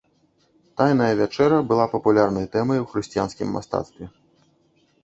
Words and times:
Тайная 0.81 1.09
вячэра 1.19 1.59
была 1.73 1.85
папулярнай 1.93 2.47
тэмай 2.57 2.79
у 2.87 2.89
хрысціянскім 2.95 3.47
мастацтве. 3.59 4.05